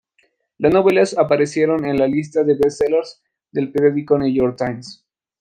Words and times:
Las 0.57 0.73
novelas 0.73 1.15
aparecieron 1.15 1.85
en 1.85 1.99
la 1.99 2.07
lista 2.07 2.43
de 2.43 2.55
Best 2.55 2.79
Sellers 2.79 3.21
del 3.51 3.71
periódico 3.71 4.17
New 4.17 4.33
York 4.33 4.57
Times. 4.57 5.05